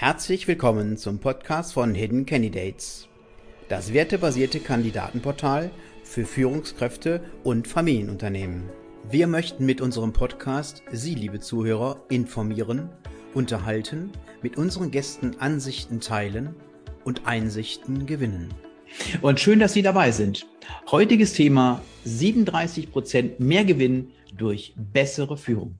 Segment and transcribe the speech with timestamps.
[0.00, 3.06] Herzlich willkommen zum Podcast von Hidden Candidates,
[3.68, 5.70] das wertebasierte Kandidatenportal
[6.04, 8.70] für Führungskräfte und Familienunternehmen.
[9.10, 12.88] Wir möchten mit unserem Podcast Sie, liebe Zuhörer, informieren,
[13.34, 14.10] unterhalten,
[14.40, 16.54] mit unseren Gästen Ansichten teilen
[17.04, 18.54] und Einsichten gewinnen.
[19.20, 20.46] Und schön, dass Sie dabei sind.
[20.90, 25.78] Heutiges Thema 37% mehr Gewinn durch bessere Führung.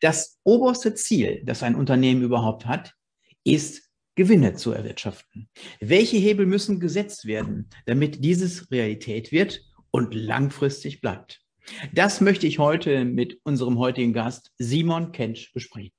[0.00, 2.96] Das oberste Ziel, das ein Unternehmen überhaupt hat,
[3.44, 5.48] ist Gewinne zu erwirtschaften.
[5.80, 11.40] Welche Hebel müssen gesetzt werden, damit dieses Realität wird und langfristig bleibt?
[11.94, 15.92] Das möchte ich heute mit unserem heutigen Gast Simon Kensch besprechen.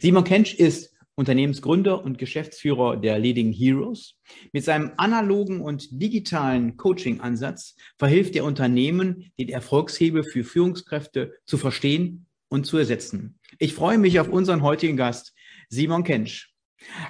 [0.00, 4.14] Simon Kensch ist Unternehmensgründer und Geschäftsführer der Leading Heroes.
[4.52, 12.26] Mit seinem analogen und digitalen Coaching-Ansatz verhilft er Unternehmen, den Erfolgshebel für Führungskräfte zu verstehen
[12.48, 13.38] und zu ersetzen.
[13.58, 15.34] Ich freue mich auf unseren heutigen Gast,
[15.68, 16.51] Simon Kensch.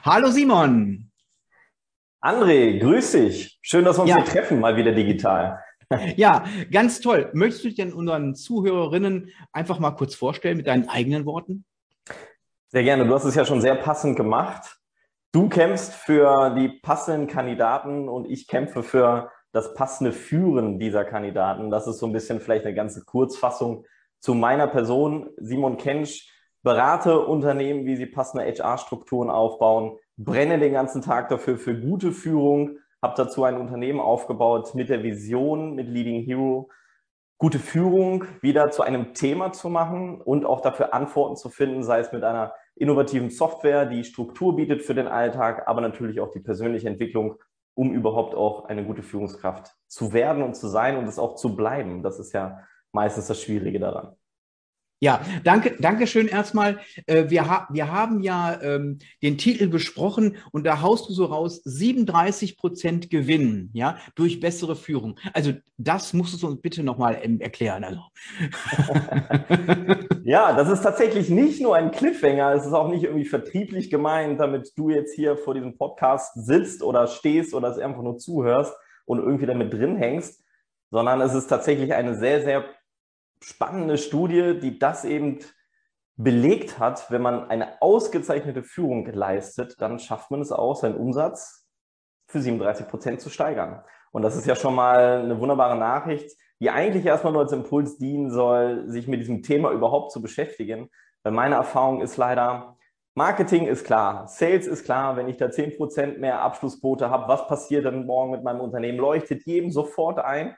[0.03, 1.11] Hallo Simon.
[2.21, 3.59] André, grüß dich.
[3.63, 4.16] Schön, dass wir uns ja.
[4.16, 5.63] hier treffen, mal wieder digital.
[6.16, 7.29] Ja, ganz toll.
[7.35, 11.66] Möchtest du dich denn unseren Zuhörerinnen einfach mal kurz vorstellen mit deinen eigenen Worten?
[12.69, 13.07] Sehr gerne.
[13.07, 14.79] Du hast es ja schon sehr passend gemacht.
[15.33, 21.71] Du kämpfst für die passenden Kandidaten und ich kämpfe für das passende Führen dieser Kandidaten.
[21.71, 23.85] Das ist so ein bisschen vielleicht eine ganze Kurzfassung
[24.18, 25.29] zu meiner Person.
[25.37, 26.30] Simon Kensch
[26.63, 32.79] berate Unternehmen, wie sie passende HR-Strukturen aufbauen, brenne den ganzen Tag dafür für gute Führung,
[33.02, 36.71] habe dazu ein Unternehmen aufgebaut mit der Vision, mit Leading Hero,
[37.38, 41.99] gute Führung wieder zu einem Thema zu machen und auch dafür Antworten zu finden, sei
[41.99, 46.40] es mit einer innovativen Software, die Struktur bietet für den Alltag, aber natürlich auch die
[46.40, 47.37] persönliche Entwicklung,
[47.74, 51.57] um überhaupt auch eine gute Führungskraft zu werden und zu sein und es auch zu
[51.57, 52.05] bleiben.
[52.05, 52.60] Das ist ja
[52.93, 54.15] meistens das Schwierige daran.
[55.03, 56.79] Ja, danke, danke schön erstmal.
[57.07, 61.25] Äh, wir, ha wir haben ja ähm, den Titel besprochen und da haust du so
[61.25, 65.19] raus 37 Prozent Gewinn, ja, durch bessere Führung.
[65.33, 67.83] Also das musst du uns bitte nochmal ähm, erklären.
[67.83, 68.01] Also.
[70.23, 74.39] ja, das ist tatsächlich nicht nur ein Cliffhanger, es ist auch nicht irgendwie vertrieblich gemeint,
[74.39, 78.73] damit du jetzt hier vor diesem Podcast sitzt oder stehst oder es einfach nur zuhörst
[79.05, 80.45] und irgendwie damit drin hängst,
[80.93, 82.65] sondern es ist tatsächlich eine sehr, sehr
[83.43, 85.41] spannende Studie, die das eben
[86.17, 91.67] belegt hat, wenn man eine ausgezeichnete Führung leistet, dann schafft man es auch, seinen Umsatz
[92.27, 93.83] für 37 Prozent zu steigern.
[94.13, 96.31] Und das ist ja schon mal eine wunderbare Nachricht,
[96.61, 100.91] die eigentlich erstmal nur als Impuls dienen soll, sich mit diesem Thema überhaupt zu beschäftigen.
[101.23, 102.77] Weil meine Erfahrung ist leider,
[103.15, 107.47] Marketing ist klar, Sales ist klar, wenn ich da 10 Prozent mehr Abschlussquote habe, was
[107.47, 110.57] passiert dann morgen mit meinem Unternehmen, leuchtet jedem sofort ein.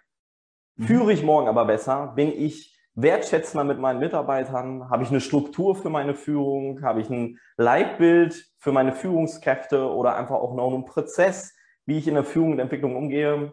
[0.77, 0.85] Mhm.
[0.85, 4.89] Führe ich morgen aber besser, bin ich wertschätzender mit meinen Mitarbeitern?
[4.89, 6.83] Habe ich eine Struktur für meine Führung?
[6.83, 11.55] Habe ich ein Leitbild für meine Führungskräfte oder einfach auch noch einen Prozess,
[11.87, 13.53] wie ich in der Führung und Entwicklung umgehe?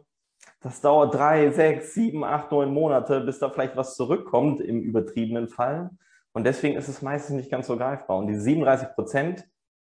[0.61, 5.47] Das dauert drei, sechs, sieben, acht, neun Monate, bis da vielleicht was zurückkommt im übertriebenen
[5.47, 5.89] Fall.
[6.33, 8.17] Und deswegen ist es meistens nicht ganz so greifbar.
[8.17, 9.45] Und die 37 Prozent,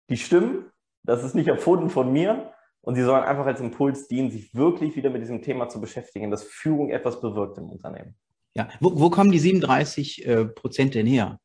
[0.08, 0.70] die stimmen.
[1.02, 2.52] Das ist nicht erfunden von mir.
[2.84, 6.30] Und sie sollen einfach als Impuls dienen, sich wirklich wieder mit diesem Thema zu beschäftigen,
[6.30, 8.14] dass Führung etwas bewirkt im Unternehmen.
[8.54, 11.40] Ja, wo, wo kommen die 37 äh, Prozent denn her?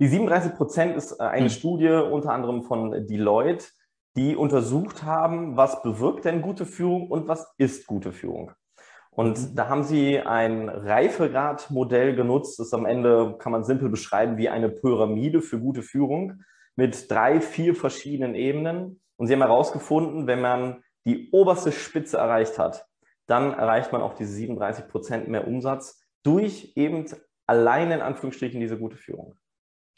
[0.00, 1.50] Die 37 Prozent ist äh, eine hm.
[1.50, 3.66] Studie unter anderem von Deloitte,
[4.16, 8.52] die untersucht haben, was bewirkt denn gute Führung und was ist gute Führung.
[9.10, 9.54] Und mhm.
[9.54, 12.58] da haben sie ein Reifegradmodell genutzt.
[12.58, 16.42] Das am Ende kann man simpel beschreiben wie eine Pyramide für gute Führung
[16.76, 19.00] mit drei, vier verschiedenen Ebenen.
[19.18, 22.86] Und sie haben herausgefunden, wenn man die oberste Spitze erreicht hat,
[23.26, 27.04] dann erreicht man auch diese 37 Prozent mehr Umsatz durch eben
[27.46, 29.36] allein in Anführungsstrichen diese gute Führung.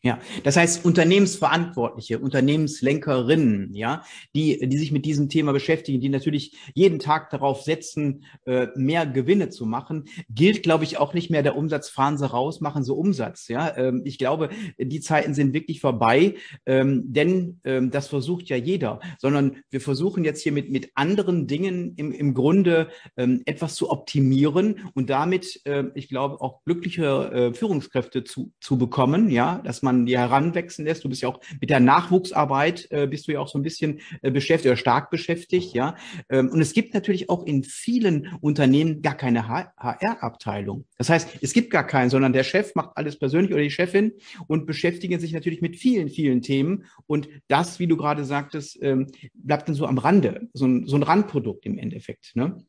[0.03, 4.03] Ja, das heißt Unternehmensverantwortliche, Unternehmenslenkerinnen, ja,
[4.35, 9.05] die, die sich mit diesem Thema beschäftigen, die natürlich jeden Tag darauf setzen, äh, mehr
[9.05, 12.83] Gewinne zu machen, gilt, glaube ich, auch nicht mehr der Umsatz fahren sie raus, machen
[12.83, 13.49] sie Umsatz.
[13.49, 18.57] Ja, ähm, ich glaube, die Zeiten sind wirklich vorbei, ähm, denn ähm, das versucht ja
[18.57, 23.91] jeder, sondern wir versuchen jetzt hier mit, mit anderen Dingen im, im Grunde etwas zu
[23.91, 25.63] optimieren und damit,
[25.95, 30.85] ich glaube, auch glückliche äh, Führungskräfte zu, zu bekommen, ja, dass man man die heranwachsen
[30.85, 31.05] lässt.
[31.05, 34.01] Du bist ja auch mit der Nachwuchsarbeit, äh, bist du ja auch so ein bisschen
[34.23, 35.97] äh, beschäftigt oder stark beschäftigt, ja.
[36.29, 40.87] Ähm, und es gibt natürlich auch in vielen Unternehmen gar keine HR-Abteilung.
[40.99, 44.13] Das heißt, es gibt gar keinen, sondern der Chef macht alles persönlich oder die Chefin
[44.47, 46.85] und beschäftigen sich natürlich mit vielen, vielen Themen.
[47.07, 50.97] Und das, wie du gerade sagtest, ähm, bleibt dann so am Rande, so ein, so
[50.97, 52.33] ein Randprodukt im Endeffekt.
[52.35, 52.65] Ne?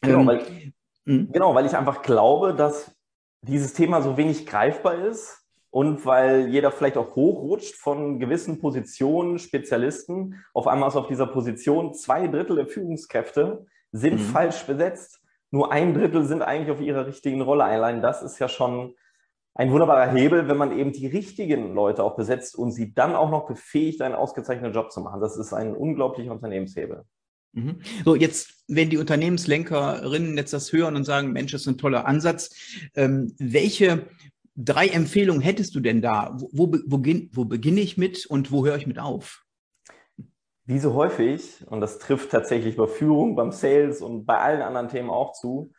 [0.00, 0.72] Genau, ähm, weil,
[1.04, 2.94] genau, weil ich einfach glaube, dass
[3.42, 5.41] dieses Thema so wenig greifbar ist
[5.72, 10.44] und weil jeder vielleicht auch hochrutscht von gewissen Positionen, Spezialisten.
[10.52, 14.18] Auf einmal ist auf dieser Position zwei Drittel der Führungskräfte sind mhm.
[14.18, 15.22] falsch besetzt.
[15.50, 17.64] Nur ein Drittel sind eigentlich auf ihrer richtigen Rolle.
[17.64, 18.94] Allein das ist ja schon
[19.54, 23.30] ein wunderbarer Hebel, wenn man eben die richtigen Leute auch besetzt und sie dann auch
[23.30, 25.22] noch befähigt, einen ausgezeichneten Job zu machen.
[25.22, 27.04] Das ist ein unglaublicher Unternehmenshebel.
[27.54, 27.80] Mhm.
[28.04, 32.06] So, jetzt, wenn die Unternehmenslenkerinnen jetzt das hören und sagen, Mensch, das ist ein toller
[32.06, 32.54] Ansatz,
[32.94, 34.06] ähm, welche
[34.56, 36.36] drei Empfehlungen hättest du denn da?
[36.38, 37.02] Wo, wo, wo,
[37.32, 39.44] wo beginne ich mit und wo höre ich mit auf?
[40.64, 44.88] Wie so häufig, und das trifft tatsächlich bei Führung, beim Sales und bei allen anderen
[44.88, 45.72] Themen auch zu,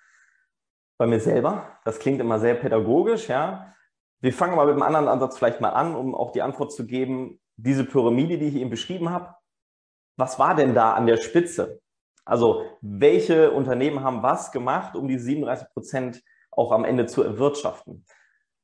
[0.97, 1.79] bei mir selber.
[1.85, 3.73] Das klingt immer sehr pädagogisch, ja.
[4.19, 6.85] Wir fangen aber mit einem anderen Ansatz vielleicht mal an, um auch die Antwort zu
[6.85, 9.35] geben, diese Pyramide, die ich eben beschrieben habe,
[10.17, 11.81] was war denn da an der Spitze?
[12.25, 18.05] Also welche Unternehmen haben was gemacht, um die 37 Prozent auch am Ende zu erwirtschaften?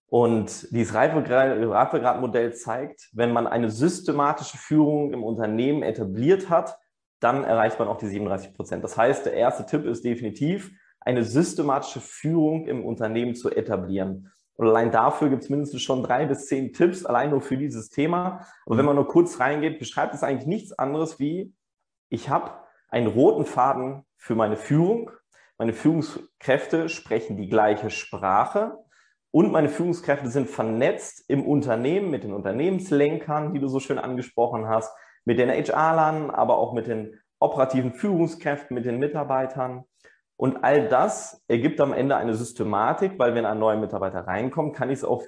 [0.09, 6.79] Und dieses Reifegradmodell zeigt, wenn man eine systematische Führung im Unternehmen etabliert hat,
[7.19, 8.83] dann erreicht man auch die 37 Prozent.
[8.83, 10.71] Das heißt, der erste Tipp ist definitiv,
[11.01, 14.31] eine systematische Führung im Unternehmen zu etablieren.
[14.55, 17.89] Und allein dafür gibt es mindestens schon drei bis zehn Tipps, allein nur für dieses
[17.89, 18.45] Thema.
[18.65, 21.53] Und wenn man nur kurz reingeht, beschreibt es eigentlich nichts anderes wie,
[22.09, 22.51] ich habe
[22.89, 25.11] einen roten Faden für meine Führung.
[25.57, 28.77] Meine Führungskräfte sprechen die gleiche Sprache
[29.31, 34.67] und meine Führungskräfte sind vernetzt im Unternehmen mit den Unternehmenslenkern, die du so schön angesprochen
[34.67, 34.91] hast,
[35.25, 39.83] mit den HR-Lern, aber auch mit den operativen Führungskräften, mit den Mitarbeitern.
[40.35, 44.89] Und all das ergibt am Ende eine Systematik, weil wenn ein neuer Mitarbeiter reinkommt, kann
[44.89, 45.27] ich es auf,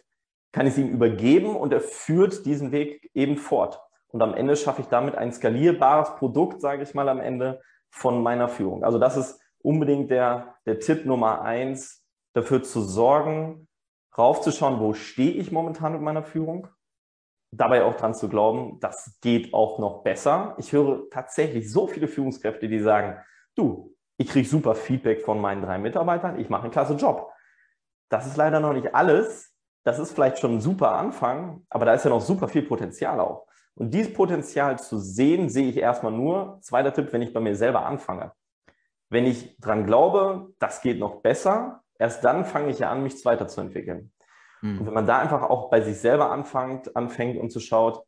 [0.52, 3.82] kann ich es ihm übergeben und er führt diesen Weg eben fort.
[4.08, 7.62] Und am Ende schaffe ich damit ein skalierbares Produkt, sage ich mal am Ende,
[7.92, 8.84] von meiner Führung.
[8.84, 13.68] Also das ist unbedingt der, der Tipp Nummer eins, dafür zu sorgen,
[14.18, 16.68] raufzuschauen, wo stehe ich momentan mit meiner Führung.
[17.54, 20.56] Dabei auch dran zu glauben, das geht auch noch besser.
[20.58, 23.18] Ich höre tatsächlich so viele Führungskräfte, die sagen,
[23.56, 27.32] du, ich kriege super Feedback von meinen drei Mitarbeitern, ich mache einen klasse Job.
[28.10, 29.54] Das ist leider noch nicht alles.
[29.84, 33.20] Das ist vielleicht schon ein super Anfang, aber da ist ja noch super viel Potenzial
[33.20, 33.48] auch.
[33.74, 37.56] Und dieses Potenzial zu sehen, sehe ich erstmal nur, zweiter Tipp, wenn ich bei mir
[37.56, 38.32] selber anfange.
[39.10, 43.24] Wenn ich dran glaube, das geht noch besser, erst dann fange ich ja an, mich
[43.24, 44.12] weiterzuentwickeln.
[44.62, 44.80] Mhm.
[44.80, 48.04] Und wenn man da einfach auch bei sich selber anfängt, anfängt und zu schaut,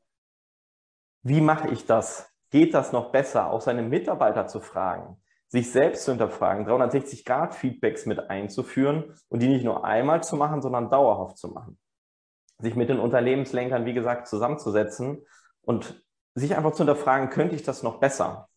[1.21, 2.29] wie mache ich das?
[2.49, 3.51] Geht das noch besser?
[3.51, 9.63] Auch seine Mitarbeiter zu fragen, sich selbst zu hinterfragen, 360-Grad-Feedbacks mit einzuführen und die nicht
[9.63, 11.77] nur einmal zu machen, sondern dauerhaft zu machen.
[12.57, 15.23] Sich mit den Unternehmenslenkern, wie gesagt, zusammenzusetzen
[15.61, 16.03] und
[16.33, 18.49] sich einfach zu hinterfragen, könnte ich das noch besser?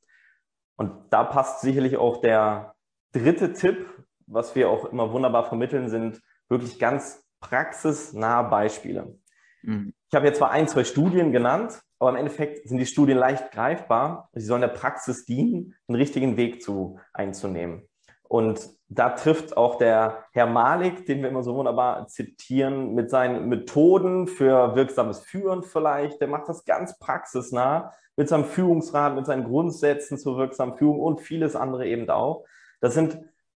[0.76, 2.74] Und da passt sicherlich auch der
[3.12, 3.95] dritte Tipp,
[4.26, 9.18] was wir auch immer wunderbar vermitteln, sind wirklich ganz praxisnahe Beispiele.
[9.62, 9.94] Mhm.
[10.08, 13.52] Ich habe jetzt zwar ein, zwei Studien genannt, aber im Endeffekt sind die Studien leicht
[13.52, 14.28] greifbar.
[14.32, 17.88] Sie sollen der Praxis dienen, einen richtigen Weg zu, einzunehmen.
[18.28, 23.48] Und da trifft auch der Herr Malik, den wir immer so wunderbar zitieren, mit seinen
[23.48, 26.20] Methoden für wirksames Führen vielleicht.
[26.20, 31.20] Der macht das ganz praxisnah mit seinem Führungsrat, mit seinen Grundsätzen zur wirksamen Führung und
[31.20, 32.44] vieles andere eben auch.
[32.80, 33.18] Das sind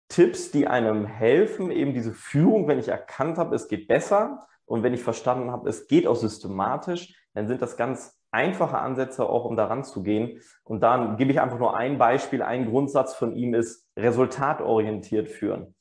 [0.09, 4.83] Tipps, die einem helfen, eben diese Führung, wenn ich erkannt habe, es geht besser und
[4.83, 9.45] wenn ich verstanden habe, es geht auch systematisch, dann sind das ganz einfache Ansätze auch,
[9.45, 10.41] um daran zu gehen.
[10.65, 12.43] Und dann gebe ich einfach nur ein Beispiel.
[12.43, 15.75] Ein Grundsatz von ihm ist resultatorientiert führen.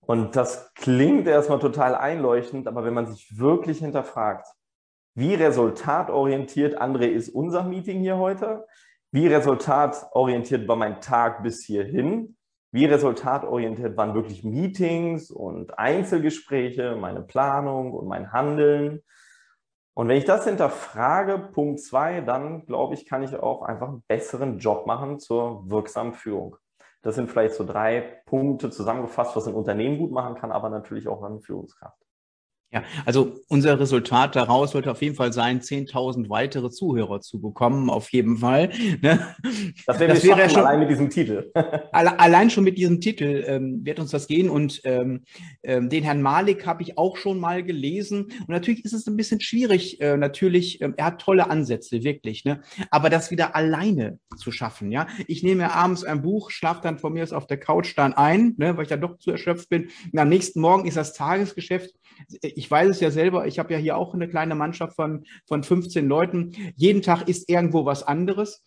[0.00, 4.46] Und das klingt erstmal total einleuchtend, aber wenn man sich wirklich hinterfragt,
[5.14, 8.66] wie resultatorientiert, André, ist unser Meeting hier heute?
[9.10, 12.35] Wie resultatorientiert war mein Tag bis hierhin?
[12.72, 19.02] Wie resultatorientiert waren wirklich Meetings und Einzelgespräche, meine Planung und mein Handeln?
[19.94, 24.02] Und wenn ich das hinterfrage, Punkt zwei, dann glaube ich, kann ich auch einfach einen
[24.06, 26.56] besseren Job machen zur wirksamen Führung.
[27.00, 31.08] Das sind vielleicht so drei Punkte zusammengefasst, was ein Unternehmen gut machen kann, aber natürlich
[31.08, 32.05] auch eine Führungskraft.
[32.72, 37.88] Ja, also unser Resultat daraus wird auf jeden Fall sein, 10.000 weitere Zuhörer zu bekommen,
[37.90, 38.70] auf jeden Fall.
[39.02, 39.36] Ne?
[39.86, 41.52] Das, das wäre ja schon allein mit diesem Titel.
[41.92, 44.50] allein schon mit diesem Titel ähm, wird uns das gehen.
[44.50, 45.22] Und ähm,
[45.62, 48.24] ähm, den Herrn Malik habe ich auch schon mal gelesen.
[48.24, 50.00] Und natürlich ist es ein bisschen schwierig.
[50.00, 52.44] Äh, natürlich, äh, er hat tolle Ansätze, wirklich.
[52.44, 52.62] Ne?
[52.90, 54.90] Aber das wieder alleine zu schaffen.
[54.90, 58.12] Ja, ich nehme abends ein Buch, schlafe dann von mir aus auf der Couch dann
[58.12, 59.88] ein, ne, weil ich dann doch zu erschöpft bin.
[60.12, 61.94] Und am nächsten Morgen ist das Tagesgeschäft
[62.56, 65.62] ich weiß es ja selber, ich habe ja hier auch eine kleine Mannschaft von, von
[65.62, 66.52] 15 Leuten.
[66.74, 68.64] Jeden Tag ist irgendwo was anderes.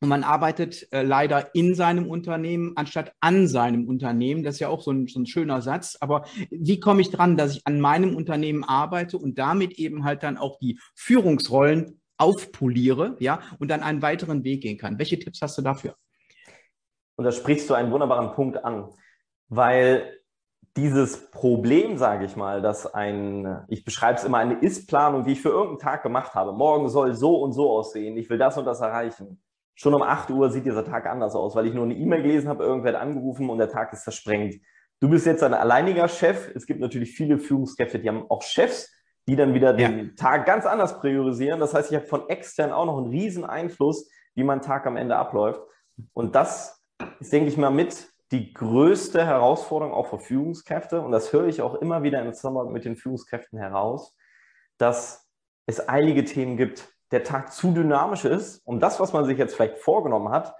[0.00, 4.42] und man arbeitet äh, leider in seinem Unternehmen anstatt an seinem Unternehmen.
[4.42, 5.96] Das ist ja auch so ein, so ein schöner Satz.
[6.00, 10.24] Aber wie komme ich dran, dass ich an meinem Unternehmen arbeite und damit eben halt
[10.24, 14.98] dann auch die Führungsrollen aufpoliere, ja, und dann einen weiteren Weg gehen kann?
[14.98, 15.94] Welche Tipps hast du dafür?
[17.16, 18.88] Und da sprichst du einen wunderbaren Punkt an,
[19.48, 20.18] weil
[20.76, 25.42] dieses Problem, sage ich mal, dass ein, ich beschreibe es immer, eine Ist-Planung, die ich
[25.42, 28.64] für irgendeinen Tag gemacht habe, morgen soll so und so aussehen, ich will das und
[28.64, 29.40] das erreichen.
[29.76, 32.48] Schon um 8 Uhr sieht dieser Tag anders aus, weil ich nur eine E-Mail gelesen
[32.48, 34.56] habe, irgendwer hat angerufen und der Tag ist versprengt.
[35.00, 36.50] Du bist jetzt ein alleiniger Chef.
[36.54, 38.90] Es gibt natürlich viele Führungskräfte, die haben auch Chefs,
[39.28, 39.88] die dann wieder ja.
[39.88, 41.60] den Tag ganz anders priorisieren.
[41.60, 44.96] Das heißt, ich habe von extern auch noch einen riesen Einfluss, wie mein Tag am
[44.96, 45.60] Ende abläuft.
[46.12, 46.84] Und das
[47.20, 51.00] ist, denke ich mal, mit die größte Herausforderung auch für Führungskräfte.
[51.00, 54.16] Und das höre ich auch immer wieder im Zusammenhang mit den Führungskräften heraus,
[54.76, 55.30] dass
[55.66, 59.54] es einige Themen gibt, der Tag zu dynamisch ist, um das, was man sich jetzt
[59.54, 60.54] vielleicht vorgenommen hat,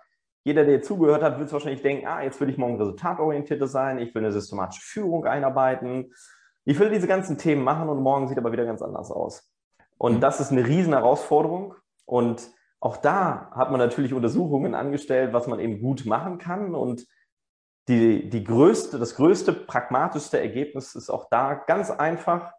[0.45, 4.15] jeder, der zugehört hat, wird wahrscheinlich denken, ah, jetzt will ich morgen resultatorientierter sein, ich
[4.15, 6.13] will eine systematische Führung einarbeiten,
[6.65, 9.51] ich will diese ganzen Themen machen und morgen sieht aber wieder ganz anders aus.
[9.99, 10.21] Und mhm.
[10.21, 15.59] das ist eine riesen Herausforderung und auch da hat man natürlich Untersuchungen angestellt, was man
[15.59, 17.07] eben gut machen kann und
[17.89, 22.53] die, die größte, das größte, pragmatischste Ergebnis ist auch da ganz einfach.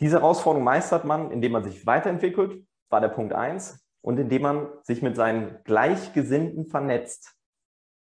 [0.00, 4.68] Diese Herausforderung meistert man, indem man sich weiterentwickelt, war der Punkt eins, und indem man
[4.82, 7.34] sich mit seinen Gleichgesinnten vernetzt.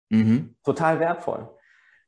[0.08, 0.56] Mhm.
[0.64, 1.48] Total wertvoll.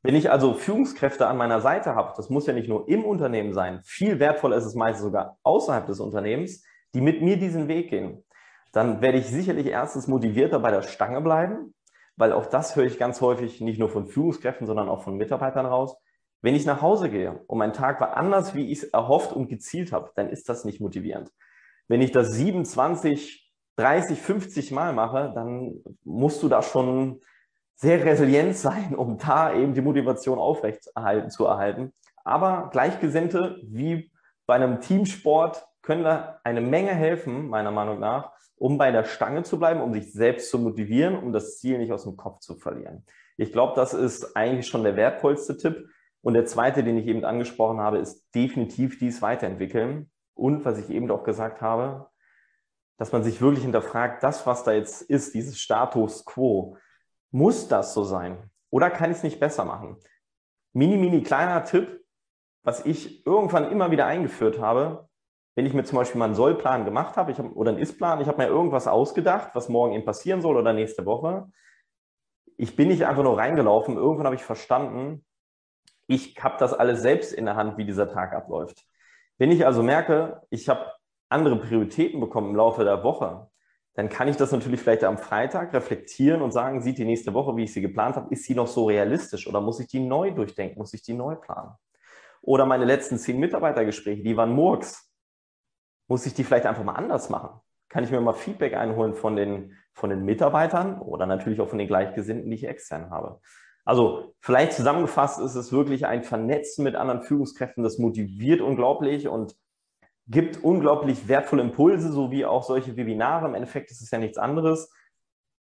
[0.02, 3.52] Wenn ich also Führungskräfte an meiner Seite habe, das muss ja nicht nur im Unternehmen
[3.52, 6.64] sein, viel wertvoller ist es meistens sogar außerhalb des Unternehmens,
[6.94, 8.24] die mit mir diesen Weg gehen,
[8.72, 11.74] dann werde ich sicherlich erstens motivierter bei der Stange bleiben,
[12.16, 15.66] weil auch das höre ich ganz häufig nicht nur von Führungskräften, sondern auch von Mitarbeitern
[15.66, 15.96] raus.
[16.40, 19.48] Wenn ich nach Hause gehe und mein Tag war anders, wie ich es erhofft und
[19.48, 21.30] gezielt habe, dann ist das nicht motivierend.
[21.88, 27.20] Wenn ich das 27, 30, 50 Mal mache, dann musst du da schon
[27.76, 31.92] sehr resilient sein, um da eben die Motivation aufrecht zu erhalten.
[32.24, 34.12] Aber Gleichgesinnte, wie
[34.46, 39.42] bei einem Teamsport, können da eine Menge helfen, meiner Meinung nach, um bei der Stange
[39.42, 42.54] zu bleiben, um sich selbst zu motivieren, um das Ziel nicht aus dem Kopf zu
[42.54, 43.04] verlieren.
[43.36, 45.88] Ich glaube, das ist eigentlich schon der wertvollste Tipp.
[46.20, 50.10] Und der zweite, den ich eben angesprochen habe, ist definitiv dies weiterentwickeln.
[50.34, 52.08] Und was ich eben auch gesagt habe,
[52.96, 56.76] dass man sich wirklich hinterfragt, das, was da jetzt ist, dieses Status quo,
[57.32, 58.50] muss das so sein?
[58.70, 59.96] Oder kann ich es nicht besser machen?
[60.72, 62.04] Mini, mini kleiner Tipp,
[62.62, 65.08] was ich irgendwann immer wieder eingeführt habe,
[65.54, 68.20] wenn ich mir zum Beispiel mal einen Sollplan gemacht habe, ich hab, oder einen Ist-Plan,
[68.20, 71.50] ich habe mir irgendwas ausgedacht, was morgen eben passieren soll oder nächste Woche.
[72.56, 75.24] Ich bin nicht einfach nur reingelaufen, irgendwann habe ich verstanden,
[76.06, 78.84] ich habe das alles selbst in der Hand, wie dieser Tag abläuft.
[79.38, 80.92] Wenn ich also merke, ich habe
[81.28, 83.48] andere Prioritäten bekommen im Laufe der Woche,
[83.94, 87.56] dann kann ich das natürlich vielleicht am Freitag reflektieren und sagen, sieht die nächste Woche,
[87.56, 90.30] wie ich sie geplant habe, ist sie noch so realistisch oder muss ich die neu
[90.30, 91.72] durchdenken, muss ich die neu planen?
[92.40, 95.11] Oder meine letzten zehn Mitarbeitergespräche, die waren Murks.
[96.08, 97.60] Muss ich die vielleicht einfach mal anders machen?
[97.88, 101.78] Kann ich mir mal Feedback einholen von den, von den Mitarbeitern oder natürlich auch von
[101.78, 103.40] den Gleichgesinnten, die ich extern habe?
[103.84, 109.56] Also vielleicht zusammengefasst ist es wirklich ein Vernetzen mit anderen Führungskräften, das motiviert unglaublich und
[110.28, 113.46] gibt unglaublich wertvolle Impulse, so wie auch solche Webinare.
[113.46, 114.92] Im Endeffekt ist es ja nichts anderes.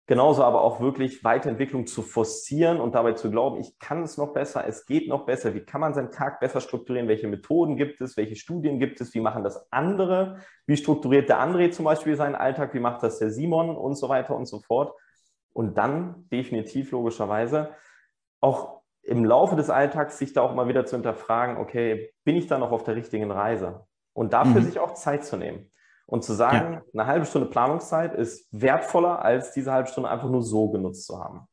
[0.06, 4.32] Genauso aber auch wirklich Weiterentwicklung zu forcieren und dabei zu glauben, ich kann es noch
[4.32, 5.54] besser, es geht noch besser.
[5.54, 7.06] Wie kann man seinen Tag besser strukturieren?
[7.06, 8.16] Welche Methoden gibt es?
[8.16, 9.14] Welche Studien gibt es?
[9.14, 10.38] Wie machen das andere?
[10.66, 12.74] Wie strukturiert der André zum Beispiel seinen Alltag?
[12.74, 14.92] Wie macht das der Simon und so weiter und so fort?
[15.52, 17.70] Und dann definitiv logischerweise
[18.40, 22.48] auch im Laufe des Alltags sich da auch mal wieder zu hinterfragen, okay, bin ich
[22.48, 23.86] da noch auf der richtigen Reise?
[24.14, 24.64] Und dafür mhm.
[24.64, 25.70] sich auch Zeit zu nehmen.
[26.06, 26.82] Und zu sagen, ja.
[26.92, 31.18] eine halbe Stunde Planungszeit ist wertvoller, als diese halbe Stunde einfach nur so genutzt zu
[31.18, 31.46] haben.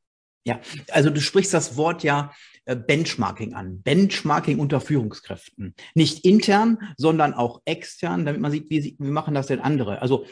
[0.46, 0.60] Ja,
[0.92, 2.32] also du sprichst das Wort ja
[2.66, 3.82] äh, Benchmarking an.
[3.82, 5.76] Benchmarking unter Führungskräften.
[5.96, 10.02] Nicht intern, sondern auch extern, damit man sieht, wie, wie machen das denn andere.
[10.02, 10.26] Also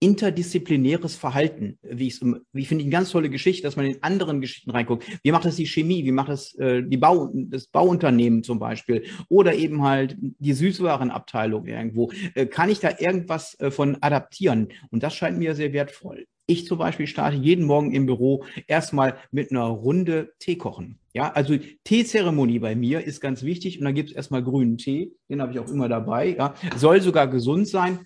[0.00, 4.40] interdisziplinäres Verhalten, wie ich wie finde ich eine ganz tolle Geschichte, dass man in anderen
[4.40, 5.04] Geschichten reinguckt.
[5.22, 6.04] Wie macht das die Chemie?
[6.04, 9.04] Wie macht das äh, die Bau, das Bauunternehmen zum Beispiel?
[9.28, 12.10] Oder eben halt die Süßwarenabteilung irgendwo.
[12.34, 14.68] Äh, kann ich da irgendwas äh, von adaptieren?
[14.90, 16.26] Und das scheint mir sehr wertvoll.
[16.46, 20.98] Ich zum Beispiel starte jeden Morgen im Büro erstmal mit einer Runde Tee kochen.
[21.12, 25.12] Ja, also Teezeremonie bei mir ist ganz wichtig und dann gibt es erstmal grünen Tee,
[25.28, 26.34] den habe ich auch immer dabei.
[26.36, 26.54] Ja.
[26.76, 28.00] Soll sogar gesund sein,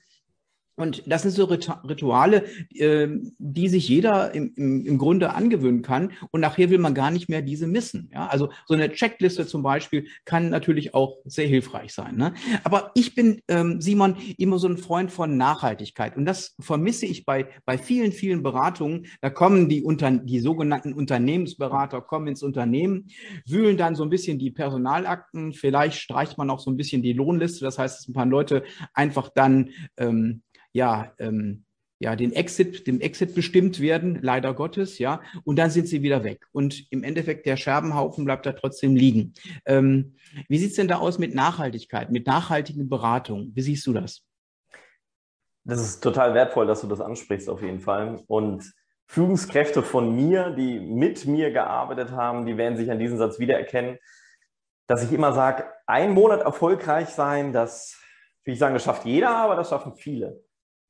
[0.76, 6.12] Und das sind so Rituale, ähm, die sich jeder im, im, im Grunde angewöhnen kann.
[6.32, 8.10] Und nachher will man gar nicht mehr diese missen.
[8.12, 12.16] Ja, also so eine Checkliste zum Beispiel kann natürlich auch sehr hilfreich sein.
[12.16, 12.34] Ne?
[12.64, 16.16] Aber ich bin, ähm, Simon, immer so ein Freund von Nachhaltigkeit.
[16.16, 19.06] Und das vermisse ich bei, bei vielen, vielen Beratungen.
[19.20, 23.08] Da kommen die, unter, die sogenannten Unternehmensberater, kommen ins Unternehmen,
[23.46, 25.52] wühlen dann so ein bisschen die Personalakten.
[25.52, 27.64] Vielleicht streicht man auch so ein bisschen die Lohnliste.
[27.64, 30.42] Das heißt, dass ein paar Leute einfach dann ähm,
[30.74, 31.64] ja, ähm,
[32.00, 36.22] ja, den Exit, dem Exit bestimmt werden, leider Gottes, ja, und dann sind sie wieder
[36.22, 36.46] weg.
[36.52, 39.32] Und im Endeffekt der Scherbenhaufen bleibt da trotzdem liegen.
[39.64, 40.16] Ähm,
[40.48, 43.52] wie sieht es denn da aus mit Nachhaltigkeit, mit nachhaltigen Beratungen?
[43.54, 44.22] Wie siehst du das?
[45.64, 48.22] Das ist total wertvoll, dass du das ansprichst, auf jeden Fall.
[48.26, 48.70] Und
[49.06, 53.98] Führungskräfte von mir, die mit mir gearbeitet haben, die werden sich an diesem Satz wiedererkennen,
[54.86, 57.98] dass ich immer sage, ein Monat erfolgreich sein, das,
[58.44, 60.43] wie ich sagen, das schafft jeder, aber das schaffen viele.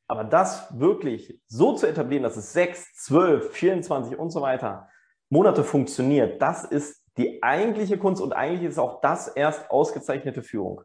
[0.06, 4.88] Aber das wirklich so zu etablieren, dass es 6, 12, 24 und so weiter
[5.30, 10.82] Monate funktioniert, das ist die eigentliche Kunst und eigentlich ist auch das erst ausgezeichnete Führung.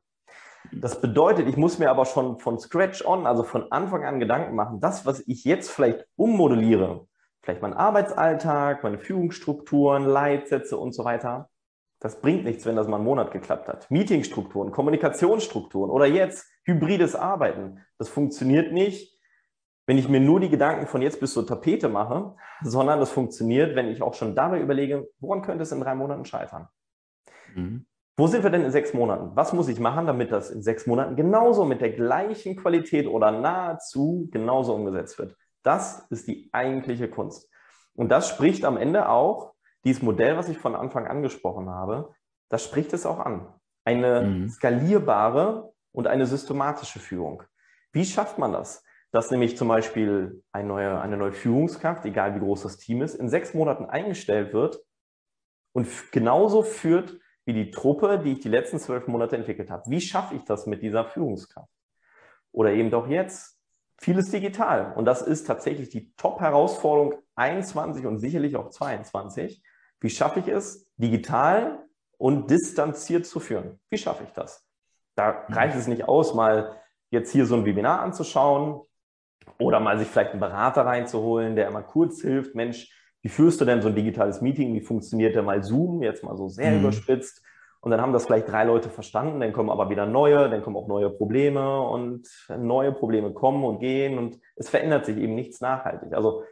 [0.72, 4.56] Das bedeutet, ich muss mir aber schon von Scratch on, also von Anfang an Gedanken
[4.56, 7.08] machen, das, was ich jetzt vielleicht ummodelliere,
[7.42, 11.50] vielleicht mein Arbeitsalltag, meine Führungsstrukturen, Leitsätze und so weiter,
[12.00, 13.90] das bringt nichts, wenn das mal einen Monat geklappt hat.
[13.92, 17.86] Meetingstrukturen, Kommunikationsstrukturen oder jetzt hybrides Arbeiten.
[17.98, 19.18] Das funktioniert nicht,
[19.86, 23.76] wenn ich mir nur die Gedanken von jetzt bis zur Tapete mache, sondern das funktioniert,
[23.76, 26.68] wenn ich auch schon dabei überlege, woran könnte es in drei Monaten scheitern?
[27.56, 27.86] Mhm.
[28.16, 29.32] Wo sind wir denn in sechs Monaten?
[29.36, 33.32] Was muss ich machen, damit das in sechs Monaten genauso mit der gleichen Qualität oder
[33.32, 35.36] nahezu genauso umgesetzt wird?
[35.64, 37.50] Das ist die eigentliche Kunst.
[37.96, 39.54] Und das spricht am Ende auch
[39.84, 42.14] dieses Modell, was ich von Anfang angesprochen habe,
[42.50, 43.48] das spricht es auch an.
[43.86, 44.50] Eine mhm.
[44.50, 47.44] skalierbare und eine systematische Führung.
[47.92, 48.84] Wie schafft man das?
[49.12, 53.16] Dass nämlich zum Beispiel eine neue, eine neue Führungskraft, egal wie groß das Team ist,
[53.16, 54.80] in sechs Monaten eingestellt wird
[55.72, 59.90] und genauso führt wie die Truppe, die ich die letzten zwölf Monate entwickelt habe.
[59.90, 61.72] Wie schaffe ich das mit dieser Führungskraft?
[62.52, 63.60] Oder eben doch jetzt
[63.98, 64.94] vieles digital.
[64.96, 69.64] Und das ist tatsächlich die Top-Herausforderung 21 und sicherlich auch 22.
[70.02, 71.86] Wie schaffe ich es, digital
[72.18, 73.80] und distanziert zu führen?
[73.90, 74.66] Wie schaffe ich das?
[75.16, 75.54] Da mhm.
[75.54, 76.78] reicht es nicht aus, mal
[77.12, 78.82] jetzt hier so ein Webinar anzuschauen
[79.58, 82.56] oder mal sich vielleicht einen Berater reinzuholen, der immer kurz hilft.
[82.56, 84.74] Mensch, wie führst du denn so ein digitales Meeting?
[84.74, 86.04] Wie funktioniert denn mal Zoom?
[86.04, 86.82] Jetzt mal so sehr mhm.
[86.82, 87.44] überspitzt.
[87.82, 90.76] Und dann haben das vielleicht drei Leute verstanden, dann kommen aber wieder neue, dann kommen
[90.76, 95.62] auch neue Probleme und neue Probleme kommen und gehen und es verändert sich eben nichts
[95.62, 96.14] nachhaltig.
[96.14, 96.44] Also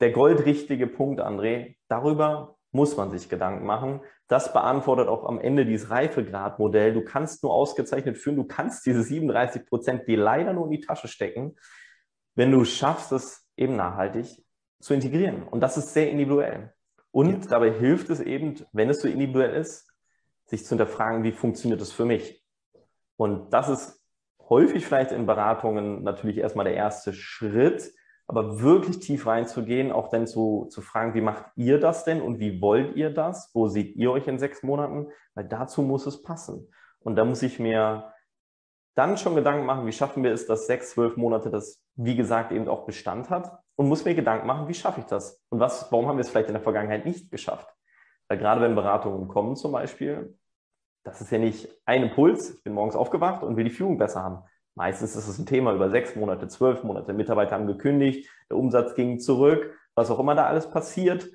[0.00, 4.00] der goldrichtige Punkt, André, darüber muss man sich Gedanken machen.
[4.26, 6.92] Das beantwortet auch am Ende dieses Reifegradmodell.
[6.92, 10.80] Du kannst nur ausgezeichnet führen, du kannst diese 37 Prozent dir leider nur in die
[10.80, 11.56] Tasche stecken,
[12.34, 14.44] wenn du schaffst, es eben nachhaltig
[14.80, 15.44] zu integrieren.
[15.44, 16.74] Und das ist sehr individuell.
[17.12, 17.50] Und ja.
[17.50, 19.88] dabei hilft es eben, wenn es so individuell ist,
[20.46, 22.44] sich zu hinterfragen, wie funktioniert das für mich?
[23.16, 24.02] Und das ist
[24.48, 27.92] häufig vielleicht in Beratungen natürlich erstmal der erste Schritt,
[28.26, 32.38] aber wirklich tief reinzugehen, auch dann zu, zu fragen, wie macht ihr das denn und
[32.40, 33.50] wie wollt ihr das?
[33.52, 35.08] Wo seht ihr euch in sechs Monaten?
[35.34, 36.68] Weil dazu muss es passen.
[37.00, 38.12] Und da muss ich mir
[38.94, 42.52] dann schon Gedanken machen, wie schaffen wir es, dass sechs, zwölf Monate das, wie gesagt,
[42.52, 45.42] eben auch Bestand hat und muss mir Gedanken machen, wie schaffe ich das?
[45.50, 47.68] Und was, warum haben wir es vielleicht in der Vergangenheit nicht geschafft?
[48.28, 50.38] Weil gerade wenn Beratungen kommen zum Beispiel,
[51.04, 54.22] das ist ja nicht ein Impuls, ich bin morgens aufgewacht und will die Führung besser
[54.22, 54.44] haben.
[54.74, 57.12] Meistens ist es ein Thema über sechs Monate, zwölf Monate.
[57.12, 61.30] Mitarbeiter haben gekündigt, der Umsatz ging zurück, was auch immer da alles passiert.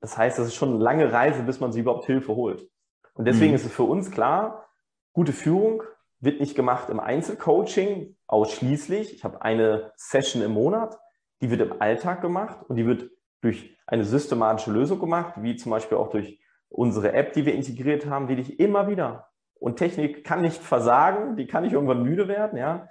[0.00, 2.68] Das heißt, das ist schon eine lange Reise, bis man sich überhaupt Hilfe holt.
[3.14, 3.56] Und deswegen mhm.
[3.56, 4.68] ist es für uns klar,
[5.12, 5.82] gute Führung
[6.20, 9.14] wird nicht gemacht im Einzelcoaching ausschließlich.
[9.14, 10.98] Ich habe eine Session im Monat,
[11.40, 15.70] die wird im Alltag gemacht und die wird durch eine systematische Lösung gemacht, wie zum
[15.70, 19.28] Beispiel auch durch unsere App, die wir integriert haben, die dich immer wieder
[19.60, 22.88] und Technik kann nicht versagen, die kann nicht irgendwann müde werden, ja.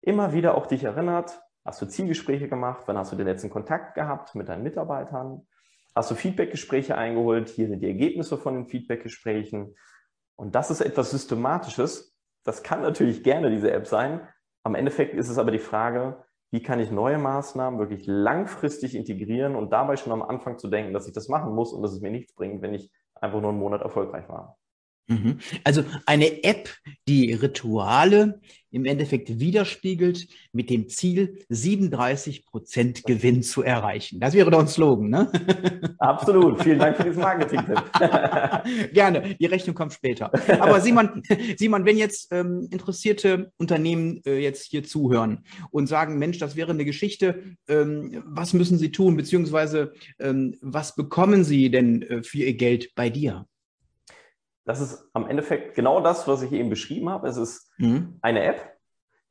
[0.00, 3.94] Immer wieder auch dich erinnert, hast du Zielgespräche gemacht, wann hast du den letzten Kontakt
[3.94, 5.46] gehabt mit deinen Mitarbeitern,
[5.94, 9.74] hast du Feedbackgespräche eingeholt, hier sind die Ergebnisse von den Feedbackgesprächen.
[10.36, 12.16] Und das ist etwas Systematisches.
[12.44, 14.26] Das kann natürlich gerne diese App sein.
[14.62, 19.56] Am Endeffekt ist es aber die Frage, wie kann ich neue Maßnahmen wirklich langfristig integrieren
[19.56, 22.00] und dabei schon am Anfang zu denken, dass ich das machen muss und dass es
[22.00, 24.56] mir nichts bringt, wenn ich einfach nur einen Monat erfolgreich war.
[25.06, 25.38] Mhm.
[25.64, 26.70] Also eine App,
[27.06, 28.40] die Rituale
[28.74, 34.18] im Endeffekt widerspiegelt mit dem Ziel, 37 Prozent Gewinn zu erreichen.
[34.18, 35.30] Das wäre doch ein Slogan, ne?
[35.98, 36.60] Absolut.
[36.60, 38.92] Vielen Dank für diesen Marketing-Tipp.
[38.92, 39.36] Gerne.
[39.38, 40.32] Die Rechnung kommt später.
[40.60, 41.22] Aber Simon,
[41.56, 46.72] Simon, wenn jetzt ähm, interessierte Unternehmen äh, jetzt hier zuhören und sagen, Mensch, das wäre
[46.72, 52.38] eine Geschichte, ähm, was müssen sie tun, beziehungsweise ähm, was bekommen sie denn äh, für
[52.38, 53.46] ihr Geld bei dir?
[54.64, 57.28] Das ist am Endeffekt genau das, was ich eben beschrieben habe.
[57.28, 58.18] Es ist mhm.
[58.22, 58.76] eine App,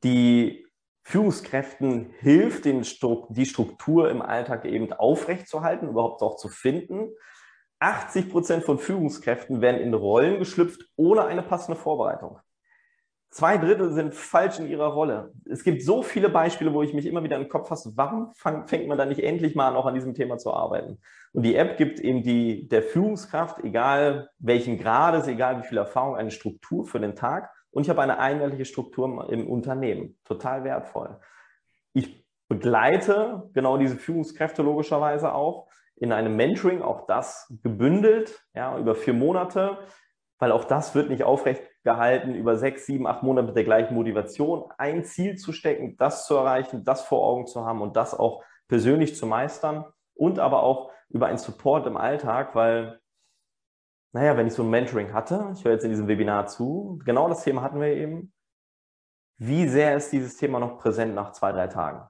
[0.04, 0.66] die
[1.02, 7.10] Führungskräften hilft, den Stru die Struktur im Alltag eben aufrechtzuerhalten, überhaupt auch zu finden.
[7.80, 12.38] 80 Prozent von Führungskräften werden in Rollen geschlüpft ohne eine passende Vorbereitung.
[13.34, 15.32] Zwei Drittel sind falsch in ihrer Rolle.
[15.44, 18.68] Es gibt so viele Beispiele, wo ich mich immer wieder den Kopf fasse, warum fang,
[18.68, 21.00] fängt man da nicht endlich mal an, auch an diesem Thema zu arbeiten?
[21.32, 26.14] Und die App gibt eben die, der Führungskraft, egal welchen Grades, egal wie viel Erfahrung,
[26.14, 27.50] eine Struktur für den Tag.
[27.72, 30.16] Und ich habe eine einheitliche Struktur im Unternehmen.
[30.24, 31.18] Total wertvoll.
[31.92, 35.66] Ich begleite genau diese Führungskräfte logischerweise auch
[35.96, 39.78] in einem Mentoring, auch das gebündelt, ja, über vier Monate,
[40.38, 43.94] weil auch das wird nicht aufrecht gehalten, über sechs, sieben, acht Monate mit der gleichen
[43.94, 48.18] Motivation ein Ziel zu stecken, das zu erreichen, das vor Augen zu haben und das
[48.18, 53.00] auch persönlich zu meistern und aber auch über einen Support im Alltag, weil,
[54.12, 57.28] naja, wenn ich so ein Mentoring hatte, ich höre jetzt in diesem Webinar zu, genau
[57.28, 58.32] das Thema hatten wir eben,
[59.36, 62.08] wie sehr ist dieses Thema noch präsent nach zwei, drei Tagen?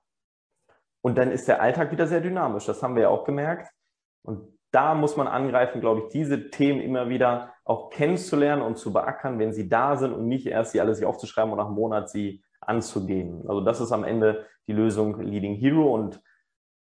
[1.03, 3.71] Und dann ist der Alltag wieder sehr dynamisch, das haben wir ja auch gemerkt.
[4.23, 8.93] Und da muss man angreifen, glaube ich, diese Themen immer wieder auch kennenzulernen und zu
[8.93, 11.77] beackern, wenn sie da sind und nicht erst sie alle sich aufzuschreiben und nach einem
[11.77, 13.45] Monat sie anzugehen.
[13.47, 16.21] Also das ist am Ende die Lösung Leading Hero und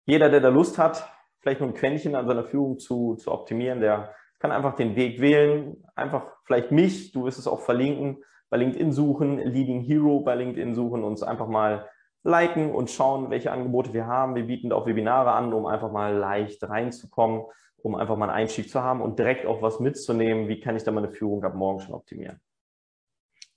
[0.04, 3.80] jeder, der da Lust hat, vielleicht nur ein Quäntchen an seiner Führung zu, zu optimieren,
[3.80, 8.58] der kann einfach den Weg wählen, einfach vielleicht mich, du wirst es auch verlinken, bei
[8.58, 11.88] LinkedIn suchen, Leading Hero bei LinkedIn suchen, uns einfach mal
[12.22, 14.34] liken und schauen, welche Angebote wir haben.
[14.34, 17.44] Wir bieten auch Webinare an, um einfach mal leicht reinzukommen
[17.82, 20.48] um einfach mal einen Einstieg zu haben und direkt auch was mitzunehmen.
[20.48, 22.40] Wie kann ich da meine Führung ab morgen schon optimieren?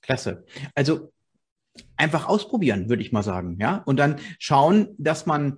[0.02, 0.46] Klasse.
[0.76, 1.12] Also
[1.98, 5.58] einfach ausprobieren, würde ich mal sagen, ja, und dann schauen, dass man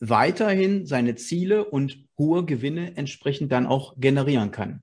[0.00, 4.82] weiterhin seine Ziele und hohe Gewinne entsprechend dann auch generieren kann.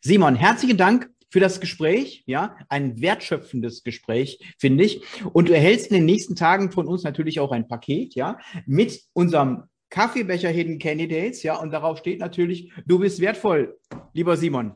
[0.00, 5.02] Simon, herzlichen Dank für das Gespräch, ja, ein wertschöpfendes Gespräch, finde ich.
[5.32, 9.02] Und du erhältst in den nächsten Tagen von uns natürlich auch ein Paket, ja, mit
[9.12, 13.78] unserem Kaffeebecher Hidden Candidates, ja, und darauf steht natürlich, du bist wertvoll,
[14.12, 14.74] lieber Simon.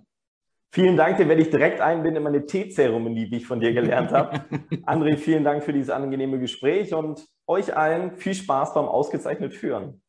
[0.72, 4.12] Vielen Dank, den werde ich direkt einbinden in meine Teezeremonie, die ich von dir gelernt
[4.12, 4.44] habe.
[4.86, 10.00] André, vielen Dank für dieses angenehme Gespräch und euch allen viel Spaß beim ausgezeichnet Führen.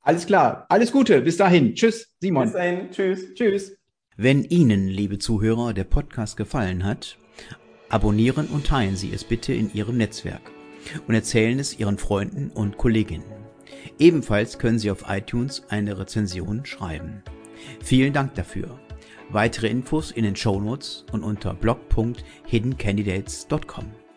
[0.00, 1.74] Alles klar, alles Gute, bis dahin.
[1.74, 2.44] Tschüss, Simon.
[2.44, 3.34] Bis dahin, tschüss.
[3.34, 3.76] Tschüss.
[4.16, 7.18] Wenn Ihnen, liebe Zuhörer, der Podcast gefallen hat,
[7.90, 10.50] abonnieren und teilen Sie es bitte in Ihrem Netzwerk
[11.06, 13.47] und erzählen es Ihren Freunden und Kolleginnen.
[13.98, 17.22] Ebenfalls können Sie auf iTunes eine Rezension schreiben.
[17.82, 18.78] Vielen Dank dafür.
[19.30, 24.07] Weitere Infos in den Show Notes und unter blog.hiddencandidates.com.